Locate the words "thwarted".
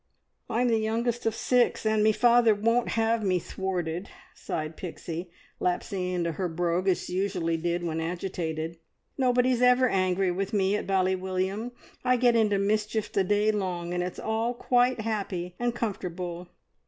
3.37-4.09